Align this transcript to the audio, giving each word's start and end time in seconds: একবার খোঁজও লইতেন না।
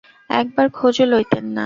একবার 0.29 0.67
খোঁজও 0.71 1.05
লইতেন 1.05 1.45
না। 1.47 1.59